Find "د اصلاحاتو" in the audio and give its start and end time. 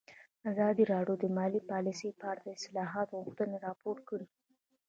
2.43-3.21